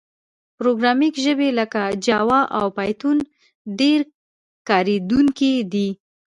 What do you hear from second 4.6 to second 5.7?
کارېدونکي